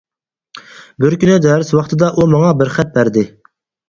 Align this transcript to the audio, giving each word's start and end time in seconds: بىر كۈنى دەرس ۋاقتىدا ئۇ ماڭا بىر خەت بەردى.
بىر 1.03 1.15
كۈنى 1.23 1.35
دەرس 1.43 1.69
ۋاقتىدا 1.79 2.09
ئۇ 2.21 2.25
ماڭا 2.31 2.49
بىر 2.63 2.73
خەت 2.79 2.91
بەردى. 2.97 3.25